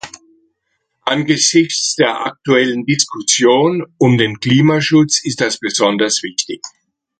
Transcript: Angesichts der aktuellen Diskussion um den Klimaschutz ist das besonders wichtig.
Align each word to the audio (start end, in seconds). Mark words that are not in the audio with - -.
Angesichts 1.05 1.93
der 1.93 2.25
aktuellen 2.25 2.87
Diskussion 2.87 3.85
um 3.99 4.17
den 4.17 4.39
Klimaschutz 4.39 5.23
ist 5.23 5.41
das 5.41 5.59
besonders 5.59 6.23
wichtig. 6.23 6.63